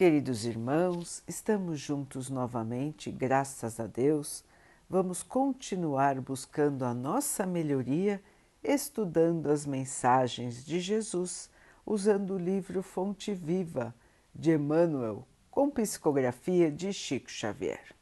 [0.00, 4.42] Queridos irmãos, estamos juntos novamente, graças a Deus.
[4.88, 8.18] Vamos continuar buscando a nossa melhoria,
[8.64, 11.50] estudando as mensagens de Jesus,
[11.84, 13.94] usando o livro Fonte Viva
[14.34, 17.94] de Emmanuel, com psicografia de Chico Xavier.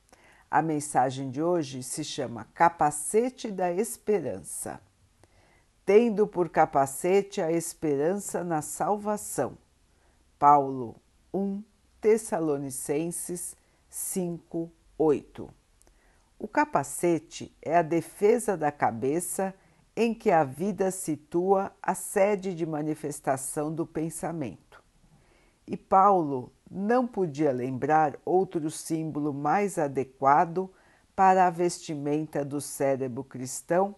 [0.48, 4.80] A mensagem de hoje se chama Capacete da Esperança.
[5.84, 9.58] Tendo por capacete a esperança na salvação.
[10.38, 10.94] Paulo
[11.34, 11.60] 1,
[12.00, 13.56] Tessalonicenses
[13.90, 15.50] 5, 8.
[16.38, 19.52] O capacete é a defesa da cabeça
[19.96, 24.80] em que a vida situa a sede de manifestação do pensamento.
[25.66, 30.70] E Paulo não podia lembrar outro símbolo mais adequado
[31.16, 33.96] para a vestimenta do cérebro cristão,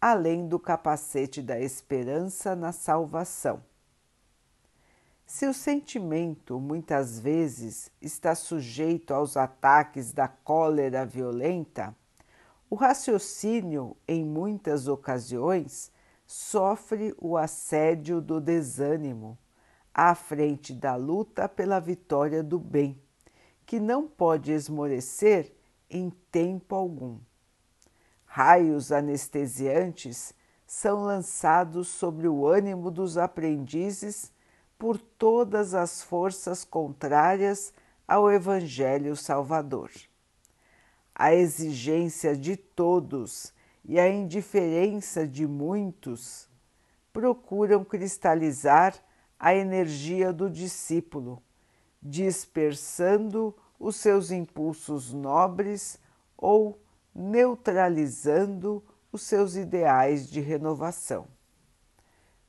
[0.00, 3.62] além do capacete da esperança na salvação
[5.36, 11.94] se o sentimento muitas vezes está sujeito aos ataques da cólera violenta,
[12.70, 15.92] o raciocínio, em muitas ocasiões,
[16.26, 19.36] sofre o assédio do desânimo
[19.92, 22.98] à frente da luta pela vitória do bem,
[23.66, 25.54] que não pode esmorecer
[25.90, 27.18] em tempo algum.
[28.24, 30.32] Raios anestesiantes
[30.66, 34.34] são lançados sobre o ânimo dos aprendizes
[34.78, 37.72] por todas as forças contrárias
[38.06, 39.90] ao Evangelho Salvador.
[41.14, 43.52] A exigência de todos
[43.84, 46.48] e a indiferença de muitos
[47.12, 48.94] procuram cristalizar
[49.38, 51.42] a energia do discípulo,
[52.02, 55.98] dispersando os seus impulsos nobres
[56.36, 56.78] ou
[57.14, 61.26] neutralizando os seus ideais de renovação.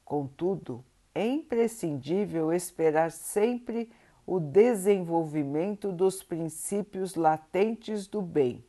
[0.03, 0.83] Contudo,
[1.17, 3.91] é imprescindível esperar sempre
[4.23, 8.63] o desenvolvimento dos princípios latentes do bem,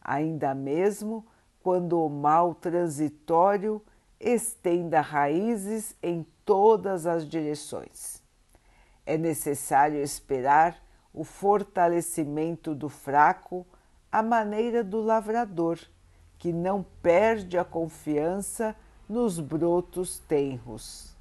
[0.00, 1.26] ainda mesmo
[1.62, 3.82] quando o mal transitório
[4.18, 8.22] estenda raízes em todas as direções.
[9.04, 10.82] É necessário esperar
[11.12, 13.66] o fortalecimento do fraco
[14.10, 15.78] à maneira do lavrador,
[16.38, 18.74] que não perde a confiança
[19.06, 21.13] nos brotos tenros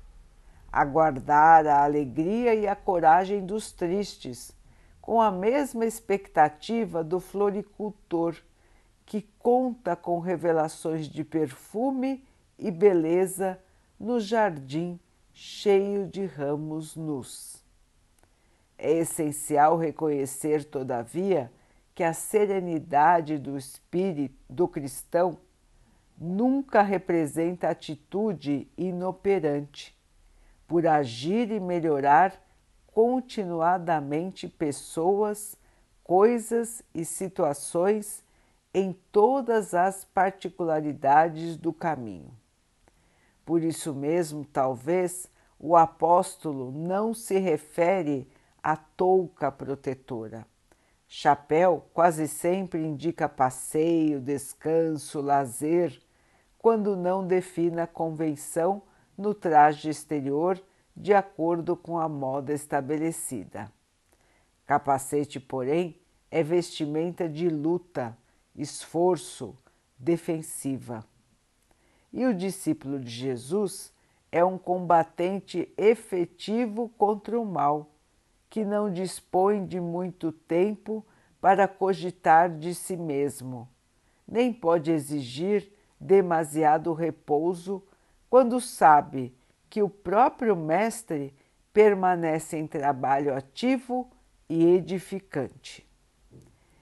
[0.74, 4.52] aguardar a alegria e a coragem dos tristes,
[5.00, 8.36] com a mesma expectativa do floricultor,
[9.06, 12.26] que conta com revelações de perfume
[12.58, 13.60] e beleza
[14.00, 15.00] no jardim
[15.32, 17.64] cheio de ramos nus.
[18.76, 21.52] É essencial reconhecer, todavia,
[21.94, 25.38] que a serenidade do espírito do cristão
[26.18, 29.96] nunca representa atitude inoperante
[30.74, 32.34] por agir e melhorar
[32.88, 35.56] continuadamente pessoas,
[36.04, 38.24] coisas e situações
[38.74, 42.36] em todas as particularidades do caminho.
[43.46, 45.30] Por isso mesmo, talvez,
[45.60, 48.28] o apóstolo não se refere
[48.64, 50.44] à touca protetora.
[51.08, 56.02] Chapéu quase sempre indica passeio, descanso, lazer,
[56.58, 58.82] quando não define a convenção
[59.18, 60.62] no traje exterior
[60.96, 63.72] de acordo com a moda estabelecida.
[64.66, 68.18] Capacete, porém, é vestimenta de luta,
[68.56, 69.58] esforço,
[69.98, 71.06] defensiva.
[72.12, 73.92] E o discípulo de Jesus
[74.32, 77.92] é um combatente efetivo contra o mal,
[78.50, 81.06] que não dispõe de muito tempo
[81.42, 83.68] para cogitar de si mesmo,
[84.28, 87.84] nem pode exigir demasiado repouso
[88.34, 89.32] quando sabe
[89.70, 91.36] que o próprio Mestre
[91.72, 94.10] permanece em trabalho ativo
[94.50, 95.88] e edificante.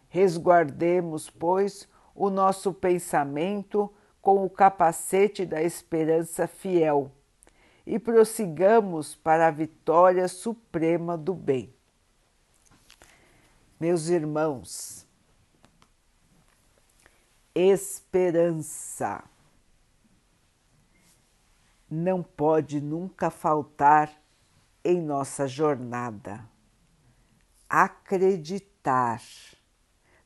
[0.08, 7.12] Resguardemos, pois, o nosso pensamento com o capacete da esperança fiel
[7.86, 11.74] e prossigamos para a vitória suprema do bem.
[13.78, 15.06] Meus irmãos,
[17.54, 19.30] esperança
[21.92, 24.10] não pode nunca faltar
[24.82, 26.50] em nossa jornada.
[27.70, 29.22] Acreditar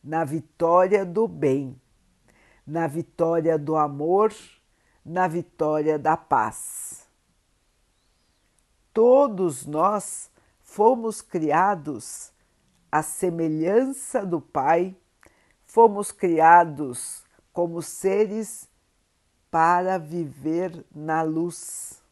[0.03, 1.81] na vitória do bem,
[2.67, 4.31] na vitória do amor,
[5.03, 7.09] na vitória da paz.
[8.93, 10.29] Todos nós
[10.61, 12.31] fomos criados
[12.91, 14.95] à semelhança do Pai,
[15.65, 18.69] fomos criados como seres
[19.55, 22.03] para viver na luz,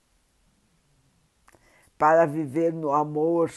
[1.97, 3.51] para viver no amor,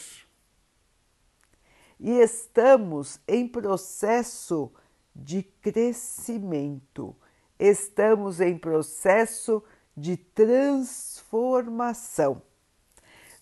[1.97, 4.69] e estamos em processo
[5.15, 7.15] de crescimento,
[7.57, 9.63] estamos em processo
[9.95, 12.41] de transformação.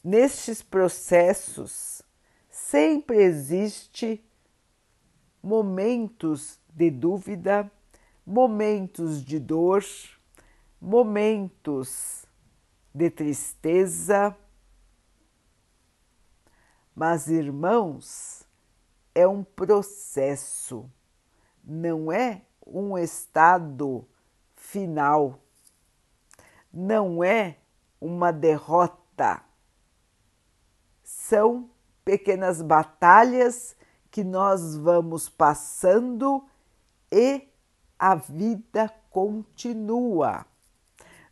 [0.03, 2.03] Nestes processos
[2.51, 4.23] sempre existe
[5.41, 7.71] momentos de dúvida,
[8.23, 9.83] momentos de dor,
[10.79, 12.25] momentos
[12.93, 14.35] de tristeza.
[16.95, 18.45] Mas, irmãos,
[19.13, 20.89] é um processo,
[21.63, 24.07] não é um estado
[24.55, 25.39] final,
[26.71, 27.57] não é
[27.99, 29.41] uma derrota.
[31.03, 31.69] São
[32.03, 33.75] pequenas batalhas
[34.09, 36.47] que nós vamos passando
[37.11, 37.49] e
[37.97, 40.45] a vida continua.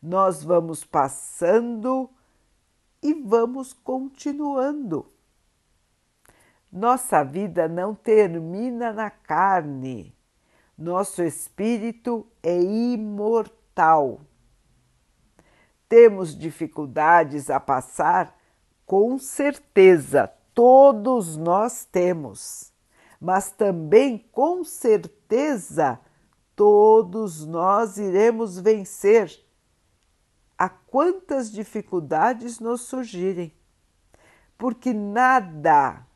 [0.04, 2.10] Nós vamos passando
[3.02, 5.10] e vamos continuando.
[6.70, 10.14] Nossa vida não termina na carne.
[10.78, 14.20] Nosso espírito é imortal.
[15.88, 18.38] Temos dificuldades a passar?
[18.86, 22.74] Com certeza, todos nós temos
[23.24, 25.98] mas também com certeza
[26.54, 29.32] todos nós iremos vencer
[30.64, 33.54] a quantas dificuldades nos surgirem,
[34.58, 36.08] porque nada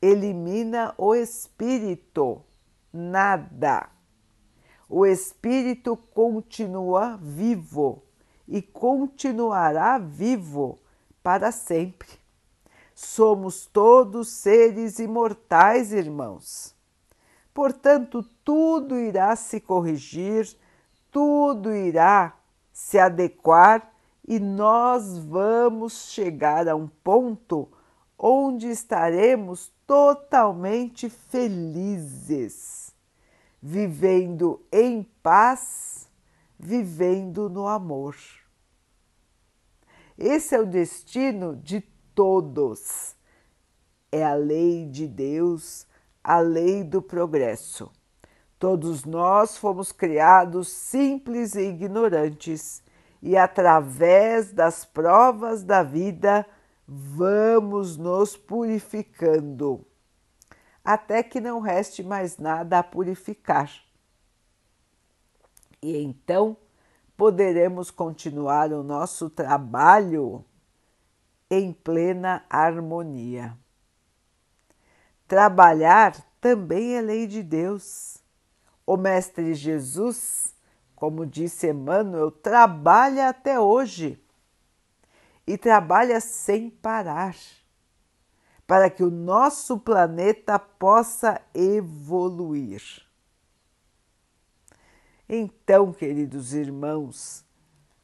[0.00, 2.40] elimina o espírito,
[2.92, 3.90] nada.
[4.88, 8.04] O espírito continua vivo
[8.46, 10.78] e continuará vivo
[11.20, 12.10] para sempre.
[12.94, 16.76] Somos todos seres imortais, irmãos.
[17.52, 20.56] Portanto, tudo irá se corrigir,
[21.10, 22.39] tudo irá
[22.80, 23.92] se adequar
[24.26, 27.68] e nós vamos chegar a um ponto
[28.18, 32.92] onde estaremos totalmente felizes,
[33.60, 36.08] vivendo em paz,
[36.58, 38.16] vivendo no amor.
[40.18, 41.82] Esse é o destino de
[42.14, 43.14] todos.
[44.10, 45.86] É a lei de Deus,
[46.24, 47.92] a lei do progresso.
[48.60, 52.82] Todos nós fomos criados simples e ignorantes,
[53.22, 56.46] e através das provas da vida
[56.86, 59.86] vamos nos purificando,
[60.84, 63.72] até que não reste mais nada a purificar.
[65.80, 66.54] E então
[67.16, 70.44] poderemos continuar o nosso trabalho
[71.50, 73.56] em plena harmonia.
[75.26, 78.19] Trabalhar também é lei de Deus.
[78.90, 80.52] O Mestre Jesus,
[80.96, 84.20] como disse Emmanuel, trabalha até hoje
[85.46, 87.36] e trabalha sem parar
[88.66, 92.82] para que o nosso planeta possa evoluir.
[95.28, 97.44] Então, queridos irmãos,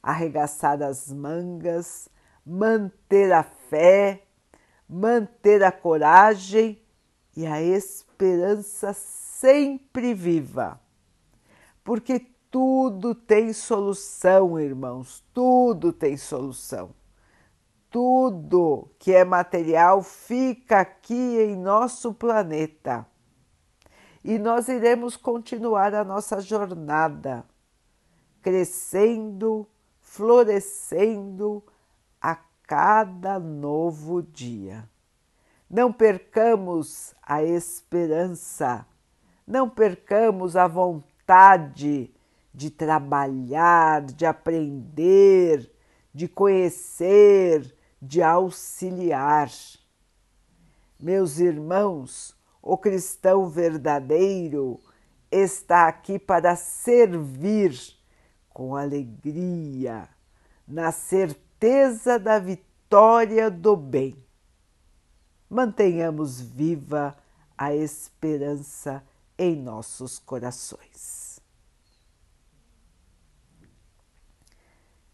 [0.00, 2.08] arregaçar as mangas,
[2.46, 4.22] manter a fé,
[4.88, 6.80] manter a coragem
[7.36, 8.94] e a esperança
[9.40, 10.80] sempre viva.
[11.82, 16.90] Porque tudo tem solução, irmãos, tudo tem solução.
[17.90, 23.06] Tudo que é material fica aqui em nosso planeta.
[24.24, 27.44] E nós iremos continuar a nossa jornada,
[28.42, 29.66] crescendo,
[30.00, 31.62] florescendo,
[32.66, 34.88] cada novo dia.
[35.70, 38.86] Não percamos a esperança,
[39.46, 42.12] não percamos a vontade
[42.52, 45.70] de trabalhar, de aprender,
[46.12, 49.50] de conhecer, de auxiliar.
[50.98, 54.80] Meus irmãos, o cristão verdadeiro
[55.30, 57.78] está aqui para servir
[58.48, 60.08] com alegria,
[60.66, 64.16] na certeza da vitória do bem.
[65.48, 67.14] Mantenhamos viva
[67.56, 69.04] a esperança
[69.38, 71.40] em nossos corações.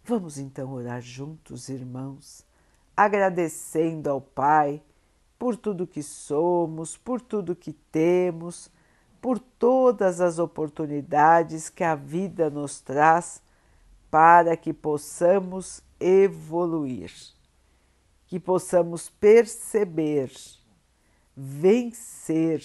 [0.04, 2.44] Vamos então orar juntos, irmãos,
[2.96, 4.82] agradecendo ao Pai
[5.38, 8.70] por tudo que somos, por tudo que temos,
[9.20, 13.40] por todas as oportunidades que a vida nos traz
[14.10, 17.12] para que possamos evoluir,
[18.26, 20.32] que possamos perceber,
[21.36, 22.62] vencer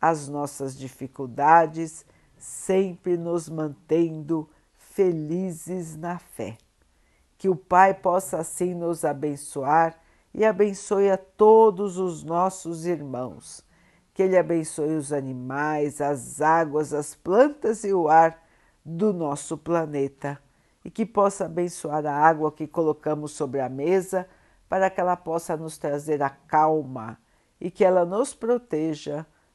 [0.00, 2.04] as nossas dificuldades,
[2.38, 6.56] sempre nos mantendo felizes na fé.
[7.36, 10.00] Que o Pai possa assim nos abençoar
[10.32, 13.64] e abençoe a todos os nossos irmãos.
[14.12, 18.42] que Ele abençoe os animais, as águas, as plantas e o ar
[18.84, 20.38] do nosso planeta
[20.84, 24.26] e que possa abençoar a água que colocamos sobre a mesa
[24.68, 27.18] para que ela possa nos trazer a calma
[27.60, 29.26] e que ela nos proteja